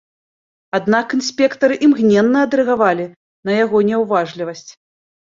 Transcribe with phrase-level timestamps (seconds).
[0.77, 3.05] Аднак інспектары імгненна адрэагавалі
[3.49, 4.65] на яго няўважлівасць.